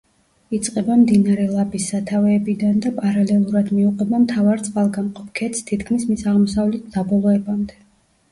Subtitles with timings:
[0.57, 7.79] იწყება მდინარე ლაბის სათავეებიდან და პარალელურად მიუყვება მთავარ წყალგამყოფ ქედს თითქმის მის აღმოსავლეთ დაბოლოებამდე.